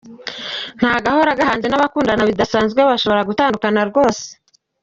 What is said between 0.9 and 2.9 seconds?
gahora gahanze, n’abakundana bidasanzwe